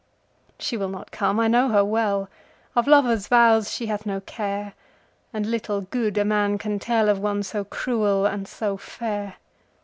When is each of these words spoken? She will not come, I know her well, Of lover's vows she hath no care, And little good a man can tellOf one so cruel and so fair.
She 0.57 0.77
will 0.77 0.89
not 0.89 1.11
come, 1.11 1.39
I 1.39 1.47
know 1.47 1.69
her 1.69 1.85
well, 1.85 2.27
Of 2.75 2.87
lover's 2.87 3.27
vows 3.27 3.71
she 3.71 3.85
hath 3.85 4.03
no 4.03 4.19
care, 4.19 4.73
And 5.31 5.45
little 5.45 5.81
good 5.81 6.17
a 6.17 6.25
man 6.25 6.57
can 6.57 6.79
tellOf 6.79 7.19
one 7.19 7.43
so 7.43 7.63
cruel 7.63 8.25
and 8.25 8.47
so 8.47 8.77
fair. 8.77 9.35